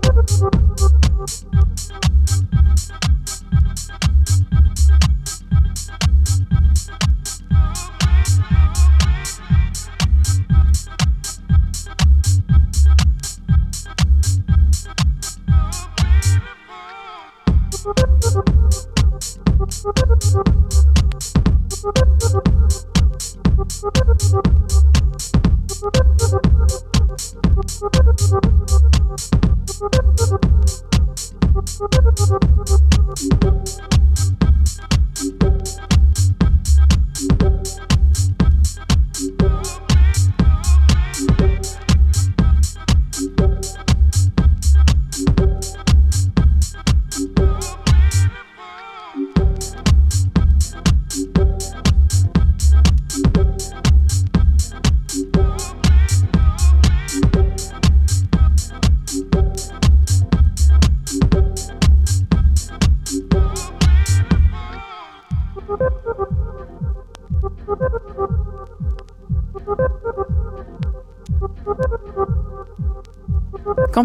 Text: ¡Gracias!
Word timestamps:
¡Gracias! 0.00 0.91